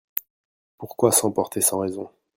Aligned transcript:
Pourquoi 0.79 1.11
s'emporter 1.11 1.61
sans 1.61 1.77
raison? 1.77 2.09